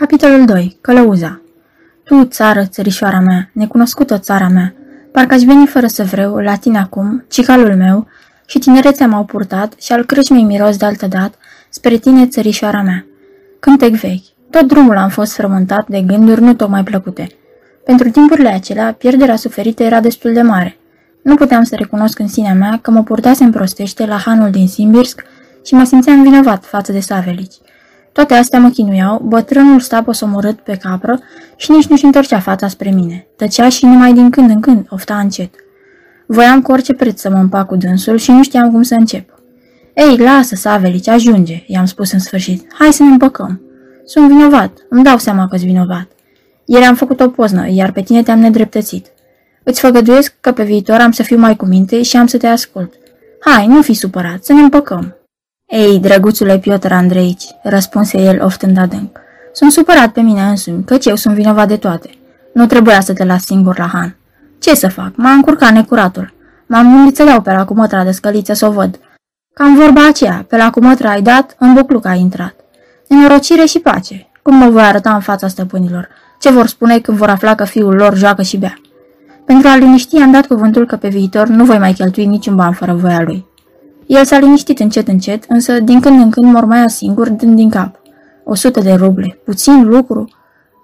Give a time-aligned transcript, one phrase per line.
[0.00, 0.78] Capitolul 2.
[0.80, 1.40] Călăuza
[2.04, 4.74] Tu, țară, țărișoara mea, necunoscută țara mea,
[5.12, 8.06] parcă aș veni fără să vreau, la tine acum, cicalul meu,
[8.46, 11.34] și tinerețea m-au purtat și al crâșmei miros de altă dat,
[11.68, 13.06] spre tine, țărișoara mea.
[13.58, 14.24] Cântec vechi.
[14.50, 17.28] Tot drumul am fost frământat de gânduri nu tocmai plăcute.
[17.84, 20.78] Pentru timpurile acelea, pierderea suferită era destul de mare.
[21.22, 25.24] Nu puteam să recunosc în sinea mea că mă purtasem prostește la hanul din Simbirsk
[25.64, 27.54] și mă simțeam vinovat față de Savelici.
[28.12, 31.20] Toate astea mă chinuiau, bătrânul sta posomorât pe capră
[31.56, 33.26] și nici nu-și întorcea fața spre mine.
[33.36, 35.54] Tăcea și numai din când în când ofta încet.
[36.26, 39.38] Voiam cu orice preț să mă împac cu dânsul și nu știam cum să încep.
[39.94, 42.66] Ei, lasă, Savelici, ajunge, i-am spus în sfârșit.
[42.78, 43.60] Hai să ne împăcăm.
[44.04, 46.08] Sunt vinovat, îmi dau seama că-s vinovat.
[46.64, 49.06] Ieri am făcut o poznă, iar pe tine te-am nedreptățit.
[49.62, 52.46] Îți făgăduiesc că pe viitor am să fiu mai cu minte și am să te
[52.46, 52.92] ascult.
[53.40, 55.19] Hai, nu fi supărat, să ne împăcăm.
[55.70, 59.18] Ei, drăguțule Piotr Andreici, răspunse el oftând adânc.
[59.52, 62.10] Sunt supărat pe mine însumi, căci eu sunt vinovat de toate.
[62.54, 64.16] Nu trebuia să te las singur la Han.
[64.58, 65.12] Ce să fac?
[65.14, 66.32] M-a încurcat necuratul.
[66.66, 68.98] M-am gândit să dau pe la cumătra de scăliță să o văd.
[69.54, 72.54] Cam vorba aceea, pe la cumătra ai dat, în bucluc ai intrat.
[73.08, 74.30] Nenorocire și pace.
[74.42, 76.08] Cum mă voi arăta în fața stăpânilor?
[76.40, 78.80] Ce vor spune când vor afla că fiul lor joacă și bea?
[79.46, 82.72] Pentru a liniști am dat cuvântul că pe viitor nu voi mai cheltui niciun ban
[82.72, 83.48] fără voia lui.
[84.10, 88.00] El s-a liniștit încet încet, însă din când în când mormaia singur, dând din cap.
[88.44, 90.28] O sută de ruble, puțin lucru.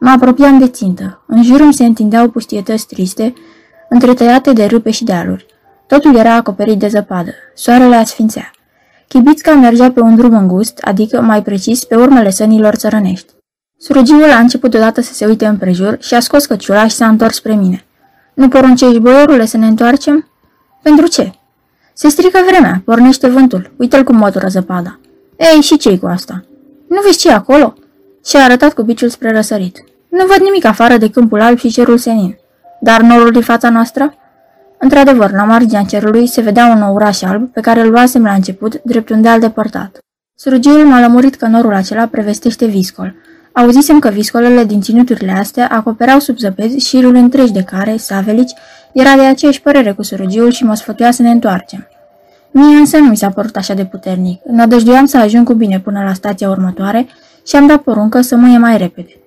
[0.00, 1.24] Mă apropiam de țintă.
[1.27, 3.34] În jur îmi se întindeau pustietăți triste,
[3.88, 5.47] întretăiate de râpe și dealuri.
[5.86, 7.30] Totul era acoperit de zăpadă.
[7.54, 8.50] Soarele asfințea.
[9.08, 13.32] Chibițca mergea pe un drum îngust, adică, mai precis, pe urmele sănilor țărănești.
[13.78, 17.34] Surugiul a început deodată să se uite împrejur și a scos căciula și s-a întors
[17.34, 17.84] spre mine.
[18.34, 20.28] Nu poruncești, boierule, să ne întoarcem?
[20.82, 21.32] Pentru ce?
[21.98, 24.98] Se strică vremea, pornește vântul, uite-l cum mătură zăpada.
[25.36, 26.44] Ei, și ce cu asta?
[26.88, 27.75] Nu vezi ce acolo?
[28.27, 29.84] Și a arătat cu biciul spre răsărit.
[30.08, 32.36] Nu văd nimic afară de câmpul alb și cerul senin.
[32.80, 34.14] Dar norul din fața noastră?
[34.78, 38.82] Într-adevăr, la marginea cerului se vedea un oraș alb pe care îl luasem la început,
[38.82, 39.99] drept un deal depărtat.
[40.34, 43.15] Surugiul m-a lămurit că norul acela prevestește viscol.
[43.53, 48.53] Auzisem că viscolele din ținuturile astea acopereau sub zăpezi șirul întregi de care, Savelici,
[48.93, 51.88] era de aceeași părere cu surugiul și mă sfătuia să ne întoarcem.
[52.59, 54.41] Mie însă nu mi s-a părut așa de puternic.
[54.44, 57.06] Nădăjduiam să ajung cu bine până la stația următoare
[57.47, 59.21] și am dat poruncă să mâie mai repede.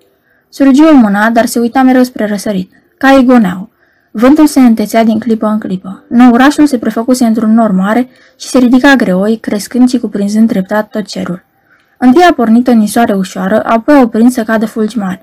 [0.50, 2.72] Surugiul mâna, dar se uita mereu spre răsărit.
[2.98, 3.70] Caii goneau.
[4.12, 6.04] Vântul se întețea din clipă în clipă.
[6.32, 8.10] orașul se prefăcuse într-un nor mare
[8.40, 11.44] și se ridica greoi, crescând și cuprinzând treptat tot cerul.
[11.98, 15.22] Întâi a pornit o nisoare ușoară, apoi a oprins să cadă fulgi mari.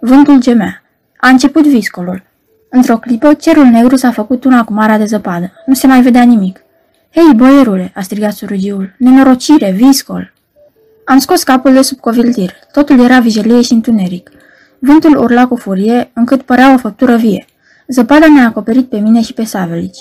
[0.00, 0.82] Vântul gemea.
[1.20, 2.22] A început viscolul.
[2.70, 5.52] Într-o clipă, cerul negru s-a făcut una cu marea de zăpadă.
[5.66, 6.60] Nu se mai vedea nimic.
[7.18, 8.94] Hei, boierule!" a strigat surugiul.
[8.98, 10.32] Nenorocire, viscol!"
[11.04, 12.52] Am scos capul de sub coviltir.
[12.72, 14.30] Totul era vijelie și întuneric.
[14.78, 17.44] Vântul urla cu furie, încât părea o făptură vie.
[17.88, 19.98] Zăpada ne-a acoperit pe mine și pe Savelici.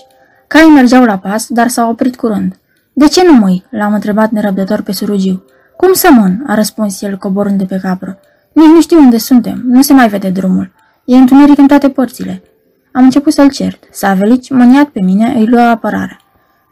[0.47, 2.55] Caii mergeau la pas, dar s-au oprit curând.
[2.93, 5.43] De ce nu mâi?" l-am întrebat nerăbdător pe surugiu.
[5.77, 8.19] Cum să mân?" a răspuns el coborând de pe capră.
[8.53, 10.71] Nici nu știu unde suntem, nu se mai vede drumul.
[11.05, 12.43] E întuneric în toate părțile.
[12.91, 13.83] Am început să-l cert.
[13.91, 16.19] Savelici, mâniat pe mine, îi lua apărarea.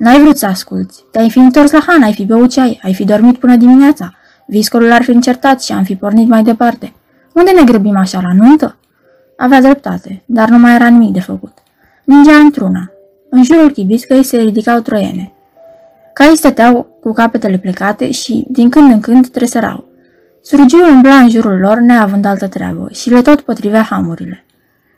[0.04, 1.04] N-ai vrut să asculți.
[1.12, 4.14] Te-ai fi întors la Han, ai fi băut ceai, ai fi dormit până dimineața.
[4.46, 6.94] Viscolul ar fi încertat și am fi pornit mai departe.
[7.34, 8.78] Unde ne grăbim așa, la nuntă?
[9.38, 11.58] Avea dreptate, dar nu mai era nimic de făcut.
[12.04, 12.92] Ningea într-una.
[13.30, 15.34] În jurul chibiscăi se ridicau troiene.
[16.14, 19.86] Caii stăteau cu capetele plecate și, din când în când, tresărau.
[20.42, 24.46] Surgiul umbla în jurul lor, neavând altă treabă, și le tot potrivea hamurile.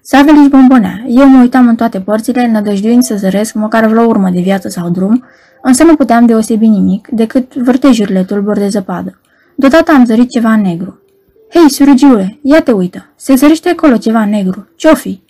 [0.07, 1.03] Savelici bombonea.
[1.07, 4.89] Eu mă uitam în toate părțile, nădăjduind să zăresc măcar vreo urmă de viață sau
[4.89, 5.23] drum,
[5.61, 9.19] însă nu puteam deosebi nimic decât vârtejurile tulburi de zăpadă.
[9.55, 11.01] Deodată am zărit ceva negru.
[11.49, 14.67] Hei, surugiule, ia te uită, se zărește acolo ceva negru.
[14.75, 15.21] Ce-o fi?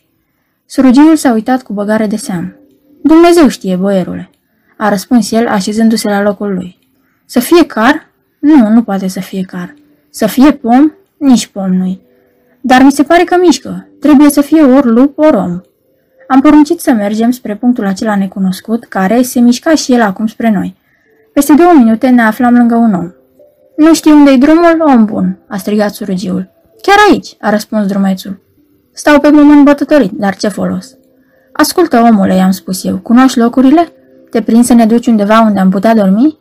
[0.65, 2.53] Surugiul s-a uitat cu băgare de seamă.
[3.03, 4.29] Dumnezeu știe, boierule,
[4.77, 6.79] a răspuns el așezându-se la locul lui.
[7.25, 8.09] Să fie car?
[8.39, 9.73] Nu, nu poate să fie car.
[10.09, 10.91] Să fie pom?
[11.17, 12.01] Nici pom nu-i.
[12.61, 13.87] Dar mi se pare că mișcă.
[14.05, 15.61] Trebuie să fie ori lup, ori om.
[16.27, 20.49] Am poruncit să mergem spre punctul acela necunoscut, care se mișca și el acum spre
[20.49, 20.75] noi.
[21.33, 23.11] Peste două minute ne aflam lângă un om.
[23.77, 26.49] Nu știu unde-i drumul, om bun, a strigat surugiul.
[26.81, 28.41] Chiar aici, a răspuns drumețul.
[28.93, 30.95] Stau pe moment bătătorit, dar ce folos?
[31.51, 33.91] Ascultă, omule, i-am spus eu, cunoști locurile?
[34.29, 36.37] Te prind să ne duci undeva unde am putea dormi?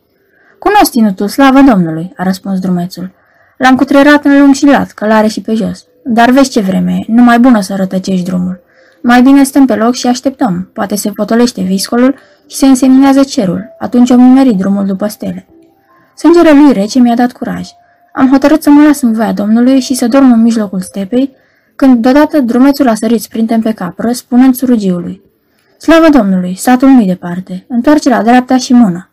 [0.59, 3.11] Cunosc ținutul, slavă Domnului, a răspuns drumețul.
[3.57, 5.85] L-am cutrerat în lung și lat, călare și pe jos.
[6.07, 8.59] Dar vezi ce vreme e, nu mai bună să rătăcești drumul.
[9.01, 10.69] Mai bine stăm pe loc și așteptăm.
[10.73, 12.15] Poate se potolește viscolul
[12.47, 13.75] și se înseminează cerul.
[13.79, 15.47] Atunci om nimeri drumul după stele.
[16.15, 17.69] Sângele lui rece mi-a dat curaj.
[18.13, 21.35] Am hotărât să mă las în voia Domnului și să dorm în mijlocul stepei,
[21.75, 25.21] când deodată drumețul a sărit sprintem pe capră, spunând surugiului.
[25.77, 29.09] Slavă Domnului, satul nu-i departe, întoarce la dreapta și mână.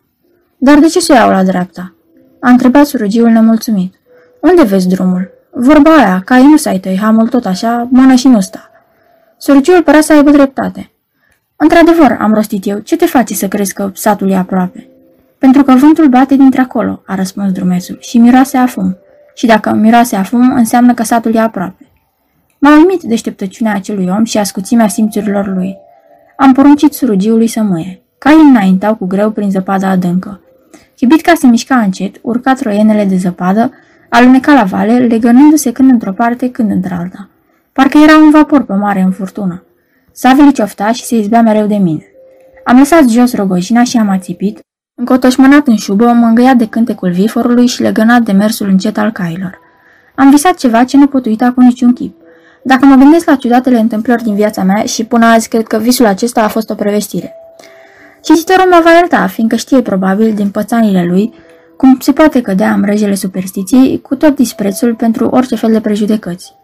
[0.57, 1.93] Dar de ce să iau la dreapta?
[2.39, 3.93] A întrebat surugiul nemulțumit.
[4.41, 5.41] Unde vezi drumul?
[5.55, 8.71] Vorba aia, ca nu să ai tăi hamul tot așa, mână și nu sta.
[9.37, 10.91] Surugiul părea să aibă dreptate.
[11.55, 14.87] Într-adevăr, am rostit eu, ce te face să crezi că satul e aproape?
[15.37, 18.97] Pentru că vântul bate dintre acolo, a răspuns drumețul, și miroase a fum.
[19.35, 21.87] Și dacă miroase a fum, înseamnă că satul e aproape.
[22.59, 25.77] M-a uimit deșteptăciunea acelui om și ascuțimea simțurilor lui.
[26.37, 28.01] Am poruncit surugiului să mâie.
[28.17, 30.41] Caii înaintau cu greu prin zăpada adâncă.
[30.95, 33.71] Chibitca se mișca încet, urca troienele de zăpadă,
[34.13, 37.29] aluneca la vale, legănându-se când într-o parte, când într-alta.
[37.71, 39.63] Parcă era un vapor pe mare în furtună.
[40.11, 42.05] Savili ciofta și se izbea mereu de mine.
[42.65, 44.59] Am lăsat jos rogojina și am ațipit,
[44.95, 49.59] încotoșmănat în șubă, mă îngăiat de cântecul viforului și legănat de mersul încet al cailor.
[50.15, 52.17] Am visat ceva ce nu pot uita cu niciun chip.
[52.63, 56.05] Dacă mă gândesc la ciudatele întâmplări din viața mea și până azi cred că visul
[56.05, 57.33] acesta a fost o prevestire.
[58.21, 61.33] Cititorul mă va ierta, fiindcă știe probabil din pățanile lui
[61.77, 66.55] cum se poate cădea în mrejele superstiției cu tot disprețul pentru orice fel de prejudecăți.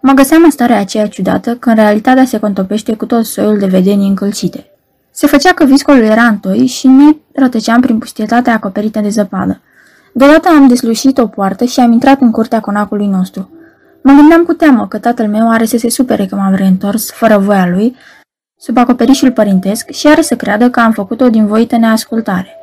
[0.00, 4.08] Mă găseam în starea aceea ciudată, când realitatea se contopește cu tot soiul de vedenii
[4.08, 4.66] încălcite.
[5.10, 9.60] Se făcea că viscolul era întoi și noi rătăceam prin pustietatea acoperită de zăpadă.
[10.14, 13.50] Deodată am deslușit o poartă și am intrat în curtea conacului nostru.
[14.02, 17.38] Mă gândeam cu teamă că tatăl meu are să se supere că m-am reîntors, fără
[17.38, 17.96] voia lui,
[18.58, 22.57] sub acoperișul părintesc și are să creadă că am făcut-o din voită neascultare.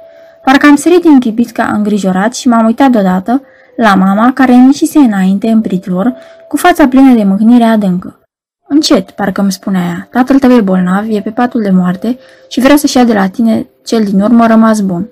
[0.45, 3.41] Parcă am sărit din chibitca îngrijorat și m-am uitat deodată
[3.75, 6.15] la mama care ieșise înainte în pritlor,
[6.47, 8.19] cu fața plină de mâhnire adâncă.
[8.67, 12.17] Încet, parcă îmi spunea ea, tatăl tău e bolnav, e pe patul de moarte
[12.49, 15.07] și vrea să-și ia de la tine cel din urmă rămas bun.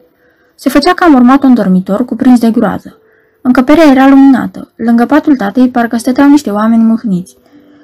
[0.55, 2.97] Se făcea că am urmat un dormitor cuprins de groază.
[3.41, 4.71] Încăperea era luminată.
[4.75, 7.37] Lângă patul tatei parcă stăteau niște oameni mâhniți.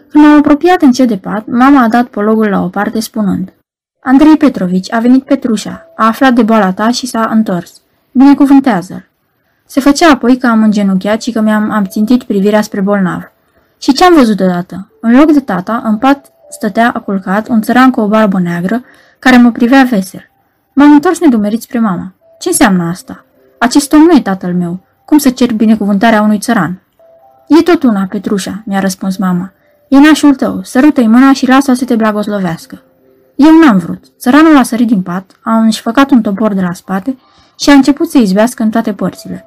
[0.10, 3.54] Când am apropiat încet de pat, mama a dat pologul la o parte spunând
[4.02, 7.82] Andrei Petrovici, a venit Petrușa, a aflat de boala ta și s-a întors.
[8.12, 9.08] Binecuvântează-l.
[9.66, 13.32] Se făcea apoi că am îngenunchiat și că mi-am abțintit privirea spre bolnav.
[13.82, 14.92] Și ce am văzut deodată?
[15.02, 18.84] În loc de tata, în pat stătea aculcat un țăran cu o barbă neagră,
[19.20, 20.30] care mă privea vesel.
[20.74, 22.14] M-am întors nedumerit spre mama.
[22.40, 23.26] Ce înseamnă asta?
[23.60, 24.80] Acest om nu e tatăl meu.
[25.06, 26.82] Cum să cer binecuvântarea unui țăran?
[27.48, 29.52] E tot una, Petrușa, mi-a răspuns mama.
[29.88, 32.82] E nașul tău, sărută-i mâna și lasă să te blagoslovească.
[33.46, 34.04] Eu n-am vrut.
[34.18, 37.18] Țăranul a sărit din pat, a înșfăcat un topor de la spate
[37.60, 39.46] și a început să izbească în toate părțile.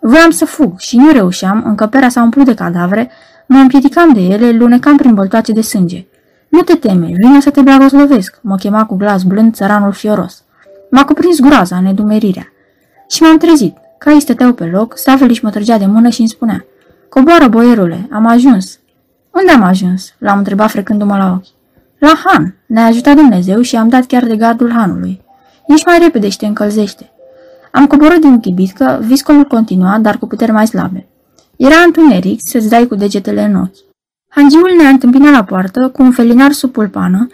[0.00, 3.10] Voiam să fug și nu reușeam, încăperea s-a umplut de cadavre,
[3.46, 6.06] mă împiedicam de ele, lunecam prin băltoace de sânge.
[6.48, 10.42] Nu te teme, vine să te blagoslovesc, mă chema cu glas blând țăranul fioros.
[10.90, 12.52] M-a cuprins groaza, nedumerirea.
[13.08, 13.76] Și m-am trezit.
[13.98, 16.64] Caii stăteau pe loc, Saveliș mă trăgea de mână și îmi spunea
[17.08, 18.78] Coboară, boierule, am ajuns.
[19.30, 20.14] Unde am ajuns?
[20.18, 21.55] L-am întrebat frecându-mă la ochi.
[21.98, 22.54] La Han.
[22.66, 25.20] Ne-a ajutat Dumnezeu și am dat chiar de gardul Hanului.
[25.66, 27.10] Ești mai repede și te încălzește.
[27.72, 31.06] Am coborât din chibitcă, viscolul continua, dar cu puteri mai slabe.
[31.56, 33.76] Era întuneric să-ți dai cu degetele în ochi.
[34.28, 37.26] Hangiul ne-a întâmpinat la poartă cu un felinar sub pulpană,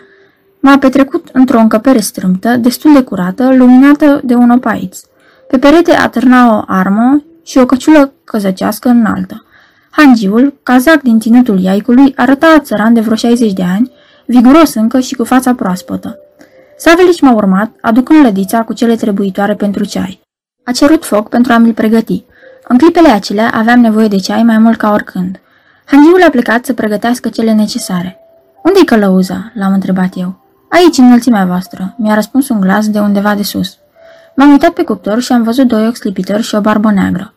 [0.60, 5.00] m-a petrecut într-o încăpere strâmtă, destul de curată, luminată de un opaiț.
[5.48, 9.44] Pe perete atârna o armă și o căciulă căzăcească înaltă.
[9.90, 13.90] Hangiul, cazac din ținutul iaicului, arăta țăran de vreo 60 de ani,
[14.26, 16.18] viguros încă și cu fața proaspătă.
[16.76, 20.20] Savelici m-a urmat, aducând lădița cu cele trebuitoare pentru ceai.
[20.64, 22.24] A cerut foc pentru a mi-l pregăti.
[22.68, 25.40] În clipele acelea aveam nevoie de ceai mai mult ca oricând.
[25.84, 28.18] Hangiul a plecat să pregătească cele necesare.
[28.64, 30.40] Unde-i călăuza?" l-am întrebat eu.
[30.68, 33.78] Aici, în înălțimea voastră," mi-a răspuns un glas de undeva de sus.
[34.36, 37.34] M-am uitat pe cuptor și am văzut doi ochi slipitori și o barbă neagră.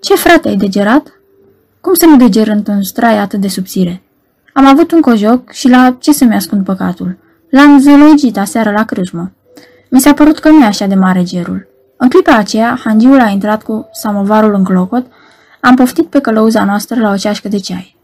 [0.00, 1.20] Ce frate, ai degerat?"
[1.80, 4.02] Cum să nu deger într-un strai atât de subțire?"
[4.56, 7.16] Am avut un cojoc și la ce să-mi ascund păcatul?
[7.50, 9.32] L-am zălogit aseară la crâșmă.
[9.90, 11.68] Mi s-a părut că nu e așa de mare gerul.
[11.96, 15.06] În clipa aceea, hangiul a intrat cu samovarul în clocot,
[15.60, 17.96] am poftit pe călăuza noastră la o ceașcă de ceai.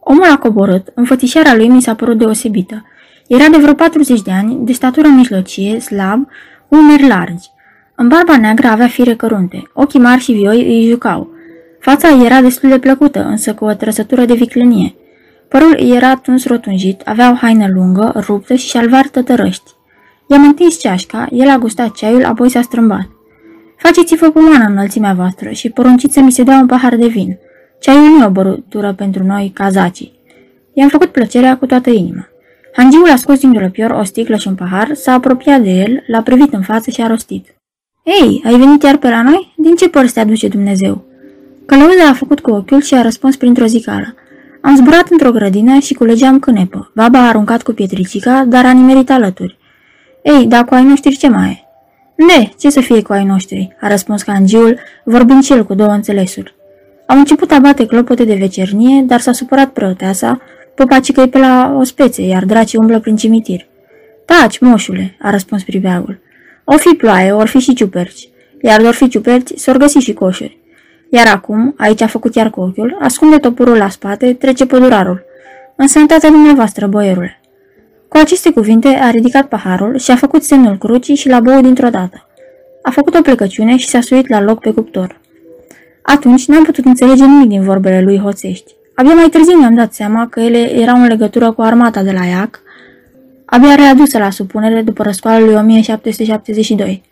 [0.00, 2.84] Omul a coborât, înfățișarea lui mi s-a părut deosebită.
[3.26, 6.28] Era de vreo 40 de ani, de statură mijlocie, slab,
[6.68, 7.48] umeri largi.
[7.94, 11.30] În barba neagră avea fire cărunte, ochii mari și vioi îi jucau.
[11.80, 14.94] Fața era destul de plăcută, însă cu o trăsătură de viclenie.
[15.52, 19.70] Părul era tuns rotunjit, avea o haină lungă, ruptă și șalvar tătărăști.
[20.28, 23.08] I-am întins ceașca, el a gustat ceaiul, apoi s-a strâmbat.
[23.76, 27.38] Faceți-vă pomană în înălțimea voastră și porunciți să mi se dea un pahar de vin.
[27.80, 30.12] Ceaiul nu e o bărutură pentru noi, cazacii.
[30.72, 32.28] I-am făcut plăcerea cu toată inima.
[32.76, 36.22] Hangiul a scos din dulăpior o sticlă și un pahar, s-a apropiat de el, l-a
[36.22, 37.54] privit în față și a rostit.
[38.04, 39.54] Ei, ai venit iar pe la noi?
[39.56, 41.04] Din ce părți te aduce Dumnezeu?"
[41.66, 44.14] Călăuza a făcut cu ochiul și a răspuns printr-o zicală.
[44.64, 46.90] Am zburat într-o grădină și culegeam cânepă.
[46.94, 49.58] Baba a aruncat cu pietricica, dar a nimerit alături.
[50.22, 52.24] Ei, dar cu ai noștri ce mai e?
[52.24, 55.90] Ne, ce să fie cu ai noștri, a răspuns cangiul, vorbind și el cu două
[55.90, 56.54] înțelesuri.
[57.06, 60.40] Au început a bate clopote de vecernie, dar s-a supărat preoteasa,
[60.74, 63.66] popacică pe la o spețe, iar dracii umblă prin cimitir.
[64.24, 66.20] Taci, moșule, a răspuns pribeagul.
[66.64, 68.28] O fi ploaie, or fi și ciuperci,
[68.60, 70.61] iar dor fi ciuperci, s-or găsi și coșuri.
[71.14, 75.24] Iar acum, aici a făcut iar cu ochiul, ascunde topurul la spate, trece pădurarul.
[75.76, 77.40] În sănătatea dumneavoastră, boierule.
[78.08, 81.88] Cu aceste cuvinte a ridicat paharul și a făcut semnul crucii și l-a băut dintr-o
[81.88, 82.28] dată.
[82.82, 85.20] A făcut o plecăciune și s-a suit la loc pe cuptor.
[86.02, 88.74] Atunci n-am putut înțelege nimic din vorbele lui Hoțești.
[88.94, 92.24] Abia mai târziu mi-am dat seama că ele erau în legătură cu armata de la
[92.24, 92.62] Iac,
[93.44, 97.02] abia readusă la supunere după răscoala lui 1772.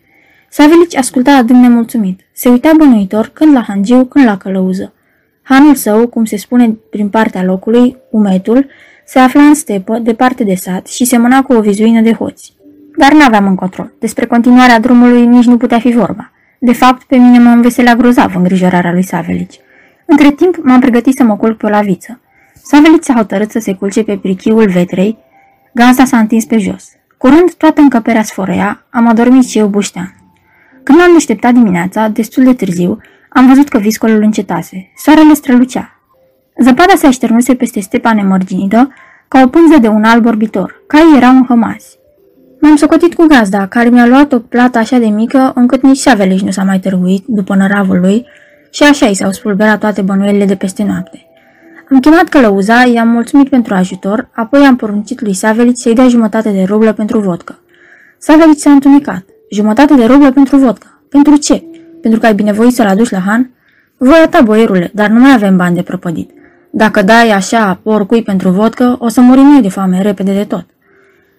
[0.53, 2.19] Savelici asculta adânc nemulțumit.
[2.31, 4.93] Se uita bănuitor când la hangiu, când la călăuză.
[5.41, 8.67] Hanul său, cum se spune prin partea locului, umetul,
[9.05, 12.53] se afla în stepă, departe de sat și semăna cu o vizuină de hoți.
[12.97, 13.85] Dar n-aveam încotro.
[13.99, 16.31] Despre continuarea drumului nici nu putea fi vorba.
[16.59, 19.59] De fapt, pe mine mă înveselea grozav îngrijorarea lui Savelici.
[20.05, 22.19] Între timp, m-am pregătit să mă culc pe o laviță.
[22.63, 25.17] Savelici s-a hotărât să se culce pe prichiul vetrei,
[25.73, 26.89] gansa s-a întins pe jos.
[27.17, 30.15] Curând, toată încăperea sforea, am adormit și eu buștean.
[30.83, 32.97] Când m-am deșteptat dimineața, destul de târziu,
[33.29, 34.91] am văzut că viscolul încetase.
[34.95, 35.99] Soarele strălucea.
[36.63, 38.93] Zăpada se așternuse peste stepa nemărginită,
[39.27, 40.83] ca o pânză de un alb orbitor.
[40.87, 41.99] Caii erau înhămați.
[42.61, 46.41] M-am socotit cu gazda, care mi-a luat o plată așa de mică, încât nici Saveliș
[46.41, 48.25] nu s-a mai târguit, după năravul lui,
[48.71, 51.25] și așa i s-au spulberat toate bănuielile de peste noapte.
[51.91, 56.49] Am chemat călăuza, i-am mulțumit pentru ajutor, apoi am poruncit lui Savelici să-i dea jumătate
[56.49, 57.59] de rublă pentru vodcă.
[58.17, 59.25] Savelici s-a întunecat.
[59.53, 61.03] Jumătate de rublă pentru vodcă.
[61.09, 61.63] Pentru ce?
[62.01, 63.51] Pentru că ai binevoit să-l aduci la Han?
[63.97, 66.29] Voia ta, boierule, dar nu mai avem bani de prăpădit.
[66.69, 70.65] Dacă dai așa oricui pentru vodcă, o să murim noi de foame repede de tot.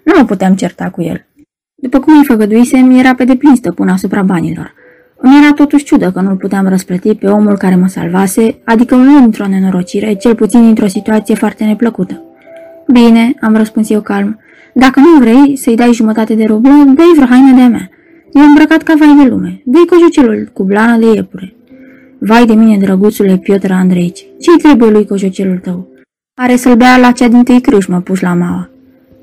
[0.04, 1.26] Nu mă puteam certa cu el.
[1.74, 4.74] După cum îi făgăduisem, era pe deplin stăpân asupra banilor.
[5.16, 9.20] Îmi era totuși ciudă că nu-l puteam răsplăti pe omul care mă salvase, adică nu
[9.20, 12.22] dintr-o nenorocire, cel puțin dintr-o situație foarte neplăcută.
[12.86, 14.40] Bine, am răspuns eu calm,
[14.74, 17.90] dacă nu vrei să-i dai jumătate de rublă, dă-i vreo haină de-a mea.
[18.32, 19.62] E îmbrăcat ca vai de lume.
[19.64, 21.54] Dă-i cojocelul cu blană de iepure.
[22.18, 25.88] Vai de mine, drăguțule Piotr Andreici, ce-i trebuie lui cojocelul tău?
[26.34, 28.70] Are să-l bea la cea din tâi crâșmă pus la maua.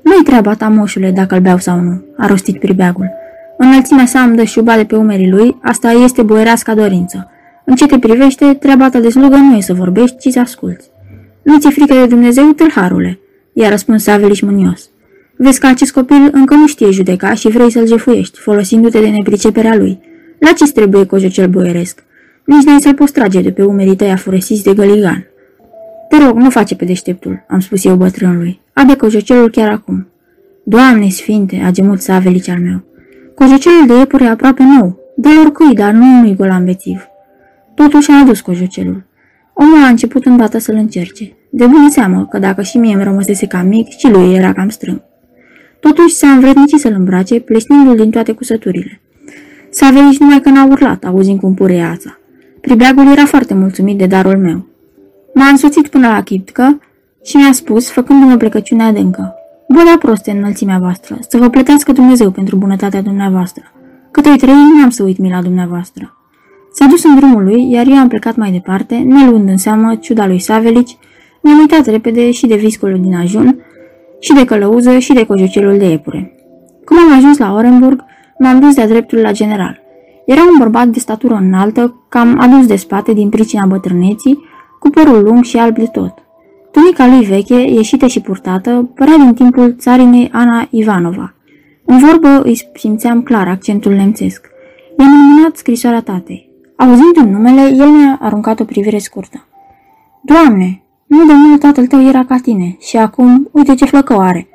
[0.02, 3.10] Nu-i treaba ta, moșule, dacă îl beau sau nu, a rostit pribeagul.
[3.58, 7.30] Înălțimea sa îmi dă șuba de pe umerii lui, asta este boiereasca dorință.
[7.64, 10.90] În ce te privește, treaba ta de slugă nu e să vorbești, ci să asculți.
[11.42, 13.18] Nu ți frică de Dumnezeu, tâlharule,
[13.52, 14.89] i-a răspuns Saveliș mânios.
[15.42, 19.76] Vezi că acest copil încă nu știe judeca și vrei să-l jefuiești, folosindu-te de nepriceperea
[19.76, 20.00] lui.
[20.38, 22.02] La ce trebuie cojocel boieresc?
[22.44, 25.26] Nici n-ai să-l poți trage de pe umerii tăi afuresiți de găligan.
[26.08, 28.60] Te rog, nu face pe deșteptul, am spus eu bătrânului.
[28.72, 30.08] Ade cojocelul chiar acum.
[30.62, 32.84] Doamne sfinte, a gemut Savelici al meu.
[33.34, 37.06] Cojocelul de iepure e aproape nou, de oricui, dar nu unui golambețiv.
[37.74, 39.04] Totuși a adus cojocelul.
[39.54, 41.32] Omul a început îndată să-l încerce.
[41.50, 44.68] De bună seamă că dacă și mie îmi rămăsese cam mic, și lui era cam
[44.68, 45.08] strâng.
[45.80, 49.00] Totuși s-a învrednicit să-l îmbrace, plesnindu-l din toate cusăturile.
[49.70, 52.18] S-a venit numai că n-a urlat, auzind cum pure ața.
[52.60, 54.66] Pribeagul era foarte mulțumit de darul meu.
[55.34, 56.80] M-a însoțit până la chiptcă
[57.24, 59.34] și mi-a spus, făcându-mă plecăciunea adâncă.
[59.68, 63.62] Bună proste înălțimea voastră, să vă plătească Dumnezeu pentru bunătatea dumneavoastră.
[64.10, 66.16] Cât o trăi, n-am să uit mila dumneavoastră.
[66.72, 69.94] S-a dus în drumul lui, iar eu am plecat mai departe, ne luând în seamă
[69.94, 70.96] ciuda lui Savelici,
[71.42, 73.64] mi-am uitat repede și de viscolul din ajun,
[74.20, 76.34] și de călăuză și de cojocelul de epure.
[76.84, 78.04] Cum am ajuns la Orenburg,
[78.38, 79.80] m-am dus de-a dreptul la general.
[80.26, 84.38] Era un bărbat de statură înaltă, cam adus de spate din pricina bătrâneții,
[84.78, 86.14] cu părul lung și alb de tot.
[86.70, 91.34] Tunica lui veche, ieșită și purtată, părea din timpul țarinei Ana Ivanova.
[91.84, 94.46] În vorbă îi simțeam clar accentul nemțesc.
[94.98, 96.50] I-am înmânat scrisoarea tatei.
[96.76, 99.46] Auzind un numele, el mi-a aruncat o privire scurtă.
[100.22, 104.48] Doamne, nu de mult tatăl tău era ca tine și acum uite ce flăcău are.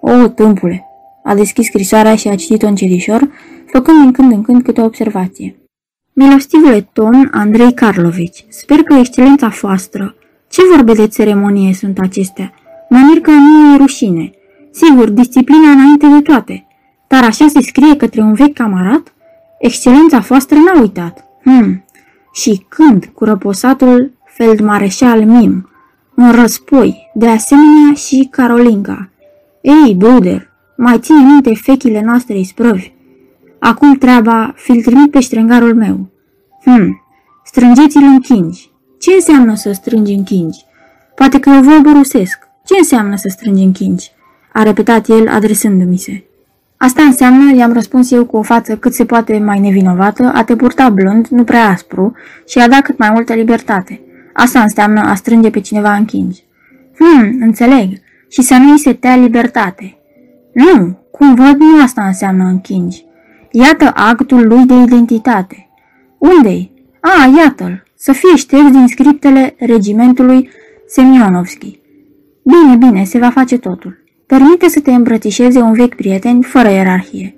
[0.00, 0.84] O, tâmpule!
[1.24, 3.30] A deschis scrisoarea și a citit-o încetișor,
[3.66, 5.56] făcând din când în când câte o observație.
[6.12, 10.14] Milostivule Ton Andrei Karlovici, sper că excelența foastră.
[10.50, 12.52] Ce vorbe de ceremonie sunt acestea?
[12.88, 14.30] Mă mir că nu e rușine.
[14.70, 16.66] Sigur, disciplina înainte de toate.
[17.08, 19.14] Dar așa se scrie către un vechi camarat?
[19.58, 21.24] Excelența foastră n-a uitat.
[21.42, 21.84] Hmm.
[22.32, 25.68] Și când, cu răposatul feldmareșal Mim,
[26.16, 29.10] un răspoi, de asemenea și Carolinca.
[29.60, 32.92] Ei, Bruder, mai ține minte fechile noastre isprăvi.
[33.58, 36.08] Acum treaba, fi trimit pe ștrengarul meu.
[36.64, 37.02] Hm,
[37.44, 38.70] Strângeți-l în chingi.
[38.98, 40.64] Ce înseamnă să strângi în chingi?
[41.14, 42.38] Poate că eu vorbă rusesc.
[42.64, 44.10] Ce înseamnă să strângi în chingi?
[44.52, 46.24] A repetat el adresându-mi se.
[46.76, 50.56] Asta înseamnă, i-am răspuns eu cu o față cât se poate mai nevinovată, a te
[50.56, 52.12] purta blând, nu prea aspru,
[52.48, 54.00] și a da cât mai multă libertate.
[54.34, 56.44] Asta înseamnă a strânge pe cineva în chingi.
[56.98, 58.00] Hmm, înțeleg.
[58.28, 59.96] Și să nu-i se tea libertate.
[60.52, 63.04] Nu, cum văd, nu asta înseamnă închingi.
[63.50, 65.68] Iată actul lui de identitate.
[66.18, 66.72] Unde-i?
[67.00, 67.82] A, iată-l.
[67.94, 70.50] Să fie șters din scriptele regimentului
[70.86, 71.78] Semionovski.
[72.42, 74.04] Bine, bine, se va face totul.
[74.26, 77.34] Permite să te îmbrățișeze un vechi prieten fără ierarhie.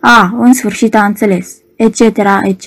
[0.00, 2.00] A, în sfârșit a înțeles, etc.,
[2.42, 2.66] etc.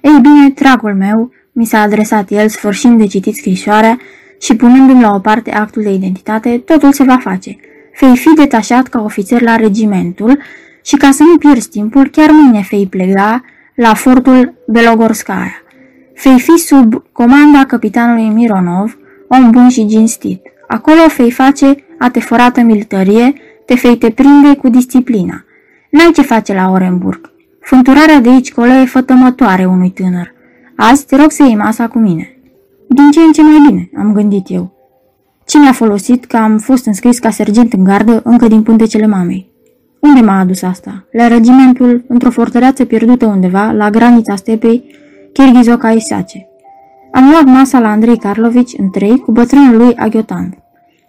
[0.00, 3.98] Ei bine, dragul meu, mi s-a adresat el sfârșind de citit scrisoarea
[4.40, 7.56] și punându-mi la o parte actul de identitate, totul se va face.
[7.92, 10.38] Fei fi detașat ca ofițer la regimentul
[10.84, 15.62] și ca să nu pierzi timpul, chiar mâine fei plega la fortul Belogorskaya.
[16.14, 18.98] Fei fi sub comanda capitanului Mironov,
[19.28, 20.42] om bun și ginstit.
[20.68, 23.32] Acolo fei face ateforată militarie,
[23.66, 25.44] te fei te prinde cu disciplina.
[25.90, 27.32] N-ai ce face la Orenburg.
[27.60, 30.36] Fânturarea de aici colo e fătămătoare unui tânăr.
[30.80, 32.38] Azi te rog să iei masa cu mine.
[32.88, 34.72] Din ce în ce mai bine, am gândit eu.
[35.46, 39.50] Ce mi-a folosit că am fost înscris ca sergent în gardă încă din puntecele mamei?
[40.00, 41.06] Unde m-a adus asta?
[41.12, 44.94] La regimentul, într-o fortăreață pierdută undeva, la granița stepei,
[45.32, 46.48] Kirghizoca Isace.
[47.12, 50.56] Am luat masa la Andrei Karlovici în trei cu bătrânul lui Agiotan.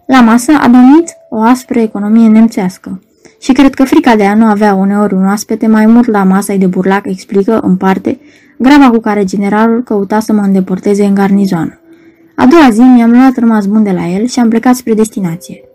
[0.08, 3.02] La masă a domnit o aspră economie nemțească.
[3.42, 6.56] Și cred că frica de a nu avea uneori un oaspete mai mult la masa
[6.56, 8.20] de burlac explică, în parte,
[8.62, 11.80] graba cu care generalul căuta să mă îndepărteze în garnizoană.
[12.36, 15.69] A doua zi mi-am luat rămas bun de la el și am plecat spre destinație.